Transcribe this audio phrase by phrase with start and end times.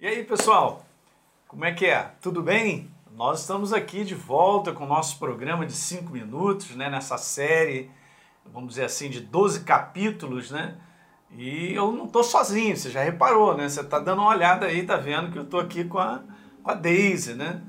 [0.00, 0.86] E aí, pessoal?
[1.48, 2.12] Como é que é?
[2.22, 2.88] Tudo bem?
[3.16, 7.90] Nós estamos aqui de volta com o nosso programa de 5 minutos, né, nessa série,
[8.46, 10.76] vamos dizer assim, de 12 capítulos, né?
[11.32, 13.68] E eu não estou sozinho, você já reparou, né?
[13.68, 16.22] Você está dando uma olhada aí, tá vendo que eu estou aqui com a,
[16.62, 17.60] com a Daisy, né?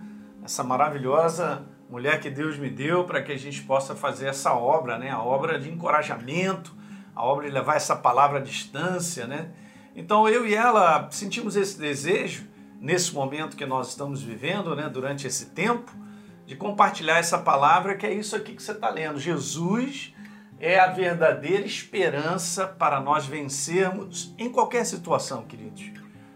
[0.46, 5.00] Essa maravilhosa mulher que Deus me deu para que a gente possa fazer essa obra,
[5.00, 5.10] né?
[5.10, 6.76] A obra de encorajamento,
[7.16, 9.50] a obra de levar essa palavra à distância, né?
[9.96, 12.48] Então eu e ela sentimos esse desejo,
[12.80, 15.92] nesse momento que nós estamos vivendo, né, durante esse tempo,
[16.46, 19.20] de compartilhar essa palavra que é isso aqui que você está lendo.
[19.20, 20.14] Jesus
[20.60, 25.92] é a verdadeira esperança para nós vencermos em qualquer situação, queridos.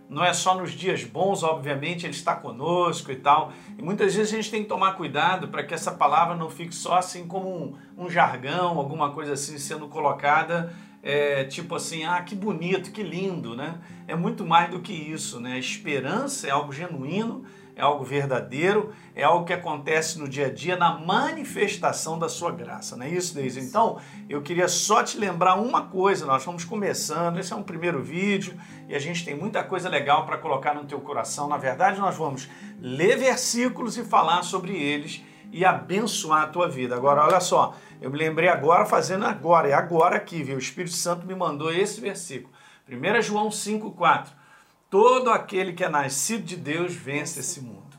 [0.10, 3.52] Não é só nos dias bons, obviamente, Ele está conosco e tal.
[3.78, 6.76] E muitas vezes a gente tem que tomar cuidado para que essa palavra não fique
[6.76, 10.72] só assim como um, um jargão, alguma coisa assim sendo colocada
[11.04, 13.78] é, tipo assim, ah, que bonito, que lindo, né?
[14.08, 15.54] É muito mais do que isso, né?
[15.54, 17.44] A esperança é algo genuíno,
[17.76, 22.52] é algo verdadeiro, é algo que acontece no dia a dia, na manifestação da sua
[22.52, 23.60] graça, não é isso, Deise?
[23.60, 28.02] Então, eu queria só te lembrar uma coisa, nós estamos começando, esse é um primeiro
[28.02, 28.58] vídeo
[28.88, 31.50] e a gente tem muita coisa legal para colocar no teu coração.
[31.50, 32.48] Na verdade, nós vamos
[32.80, 35.22] ler versículos e falar sobre eles
[35.52, 36.96] e abençoar a tua vida.
[36.96, 40.56] Agora, olha só, eu me lembrei agora fazendo agora, é agora aqui, viu?
[40.56, 42.54] O Espírito Santo me mandou esse versículo.
[42.90, 44.28] 1 João 5,4.
[44.90, 47.98] Todo aquele que é nascido de Deus vence esse mundo.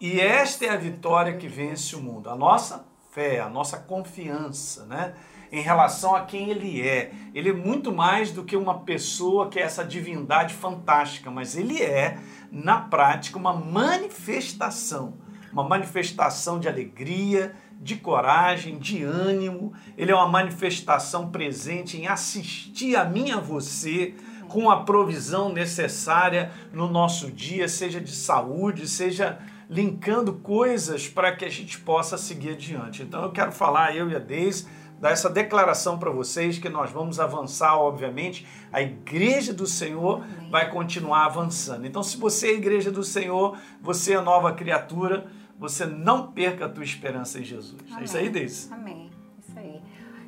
[0.00, 2.30] E esta é a vitória que vence o mundo.
[2.30, 5.14] A nossa fé, a nossa confiança, né?
[5.52, 7.12] Em relação a quem ele é.
[7.34, 11.82] Ele é muito mais do que uma pessoa que é essa divindade fantástica, mas ele
[11.82, 12.18] é,
[12.50, 15.18] na prática, uma manifestação.
[15.52, 22.96] Uma manifestação de alegria, de coragem, de ânimo, ele é uma manifestação presente em assistir
[22.96, 24.14] a mim a você
[24.48, 31.44] com a provisão necessária no nosso dia, seja de saúde, seja linkando coisas para que
[31.44, 33.02] a gente possa seguir adiante.
[33.02, 34.66] Então eu quero falar, eu e a Deise,
[35.00, 40.68] dar essa declaração para vocês que nós vamos avançar, obviamente, a igreja do Senhor vai
[40.70, 41.86] continuar avançando.
[41.86, 45.26] Então, se você é a igreja do Senhor, você é nova criatura,
[45.60, 47.76] você não perca a tua esperança em Jesus.
[47.90, 48.00] Amém.
[48.00, 48.72] É isso aí, Deise.
[48.72, 49.10] Amém.
[49.46, 49.82] Isso aí.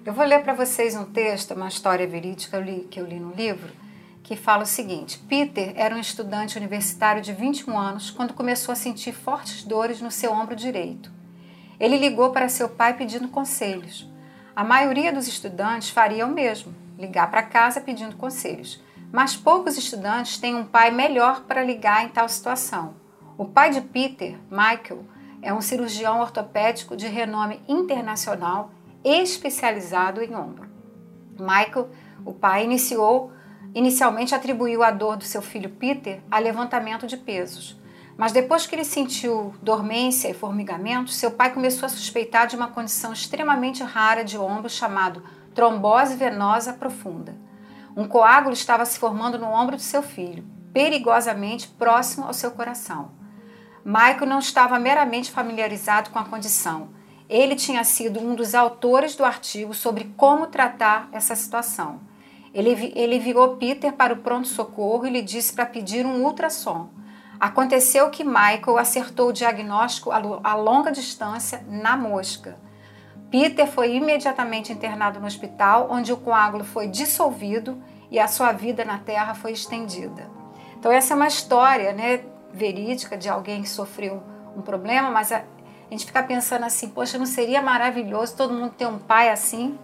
[0.05, 3.73] Eu vou ler para vocês um texto, uma história verídica que eu li no livro,
[4.23, 8.77] que fala o seguinte: Peter era um estudante universitário de 21 anos quando começou a
[8.77, 11.11] sentir fortes dores no seu ombro direito.
[11.81, 14.07] Ele ligou para seu pai pedindo conselhos.
[14.55, 18.83] A maioria dos estudantes faria o mesmo, ligar para casa pedindo conselhos.
[19.11, 22.95] Mas poucos estudantes têm um pai melhor para ligar em tal situação.
[23.39, 25.05] O pai de Peter, Michael,
[25.43, 28.71] é um cirurgião ortopédico de renome internacional
[29.05, 30.71] especializado em ombro.
[31.39, 31.91] Michael,
[32.25, 33.33] o pai, iniciou,
[33.75, 37.81] inicialmente atribuiu a dor do seu filho Peter a levantamento de pesos.
[38.17, 42.69] Mas depois que ele sentiu dormência e formigamento, seu pai começou a suspeitar de uma
[42.69, 45.23] condição extremamente rara de ombro chamado
[45.55, 47.35] trombose venosa profunda.
[47.97, 53.22] Um coágulo estava se formando no ombro do seu filho, perigosamente próximo ao seu coração.
[53.85, 56.91] Michael não estava meramente familiarizado com a condição.
[57.29, 62.01] Ele tinha sido um dos autores do artigo sobre como tratar essa situação.
[62.55, 66.91] Ele, ele virou Peter para o pronto-socorro e lhe disse para pedir um ultrassom.
[67.41, 72.57] Aconteceu que Michael acertou o diagnóstico a longa distância na mosca.
[73.33, 78.85] Peter foi imediatamente internado no hospital, onde o coágulo foi dissolvido e a sua vida
[78.85, 80.31] na Terra foi estendida.
[80.79, 82.21] Então, essa é uma história né,
[82.53, 84.23] verídica de alguém que sofreu
[84.57, 85.43] um problema, mas a,
[85.91, 89.79] gente fica pensando assim, poxa, não seria maravilhoso todo mundo ter um pai assim,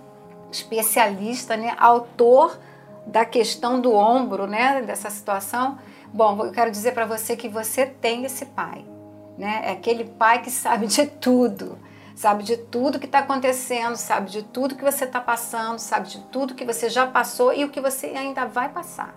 [0.50, 2.58] especialista, né, autor
[3.06, 5.78] da questão do ombro, né, dessa situação?
[6.12, 8.84] Bom, eu quero dizer para você que você tem esse pai,
[9.36, 9.60] né?
[9.64, 11.78] É aquele pai que sabe de tudo,
[12.14, 16.20] sabe de tudo que está acontecendo, sabe de tudo que você está passando, sabe de
[16.24, 19.14] tudo que você já passou e o que você ainda vai passar.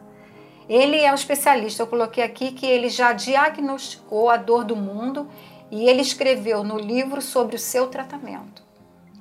[0.71, 5.27] Ele é o especialista, eu coloquei aqui que ele já diagnosticou a dor do mundo
[5.69, 8.63] e ele escreveu no livro sobre o seu tratamento.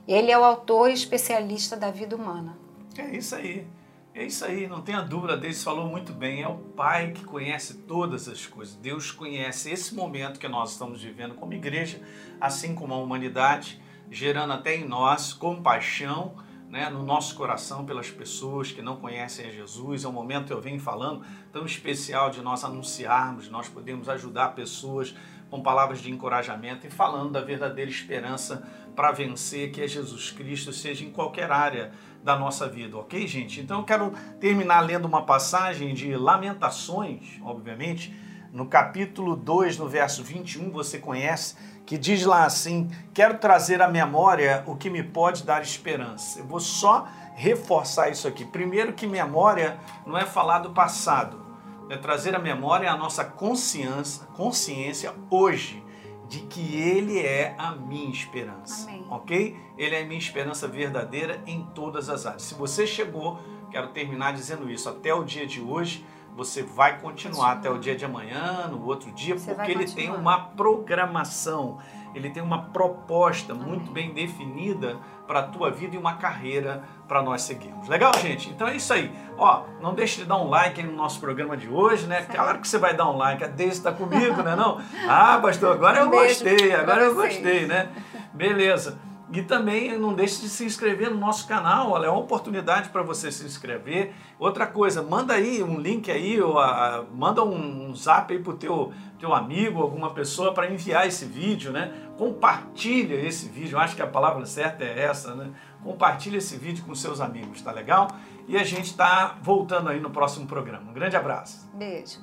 [0.07, 2.57] Ele é o autor e especialista da vida humana.
[2.97, 3.67] É isso aí.
[4.15, 6.41] É isso aí, não tenha dúvida, Deus falou muito bem.
[6.41, 8.77] É o Pai que conhece todas as coisas.
[8.77, 12.01] Deus conhece esse momento que nós estamos vivendo como igreja,
[12.41, 16.33] assim como a humanidade, gerando até em nós compaixão
[16.71, 20.05] né, no nosso coração pelas pessoas que não conhecem a Jesus.
[20.05, 21.23] É um momento, eu venho falando,
[21.53, 25.15] tão especial de nós anunciarmos, nós podemos ajudar pessoas
[25.51, 28.65] com palavras de encorajamento e falando da verdadeira esperança
[28.95, 31.91] para vencer, que é Jesus Cristo, seja em qualquer área
[32.23, 33.61] da nossa vida, ok, gente?
[33.61, 38.15] Então eu quero terminar lendo uma passagem de Lamentações, obviamente,
[38.53, 41.55] no capítulo 2, no verso 21, você conhece,
[41.87, 46.41] que diz lá assim: Quero trazer à memória o que me pode dar esperança.
[46.41, 48.45] Eu vou só reforçar isso aqui.
[48.45, 51.41] Primeiro, que memória não é falar do passado,
[51.89, 55.83] é trazer à memória a nossa consciência, consciência hoje
[56.29, 58.89] de que Ele é a minha esperança.
[58.89, 59.05] Amém.
[59.11, 59.57] Ok?
[59.77, 62.43] Ele é a minha esperança verdadeira em todas as áreas.
[62.43, 66.05] Se você chegou, quero terminar dizendo isso, até o dia de hoje
[66.37, 70.11] você vai continuar até o dia de amanhã, no outro dia, Você porque ele tem
[70.11, 71.79] uma programação,
[72.15, 73.67] ele tem uma proposta Amém.
[73.67, 74.97] muito bem definida
[75.27, 77.89] para a tua vida e uma carreira para nós seguirmos.
[77.89, 78.51] Legal, gente?
[78.51, 79.13] Então é isso aí.
[79.39, 82.17] Ó, não deixe de dar um like no nosso programa de hoje, né?
[82.23, 82.35] Certo.
[82.35, 83.45] Claro que você vai dar um like.
[83.45, 84.81] A Deise está comigo, né não?
[85.09, 87.91] Ah, pastor, agora eu Um gostei, agora eu gostei, né?
[88.33, 88.99] Beleza.
[89.33, 93.01] E também não deixe de se inscrever no nosso canal, olha, é uma oportunidade para
[93.03, 94.13] você se inscrever.
[94.41, 98.55] Outra coisa, manda aí um link aí, ou a- manda um, um zap aí pro
[98.55, 101.93] teu, teu amigo, alguma pessoa para enviar esse vídeo, né?
[102.19, 105.51] Compartilha esse vídeo, acho que a palavra certa é essa, né?
[105.85, 108.09] Compartilha esse vídeo com seus amigos, tá legal?
[108.49, 110.91] E a gente tá voltando aí no próximo programa.
[110.91, 111.71] Um grande abraço.
[111.75, 112.19] Beijo.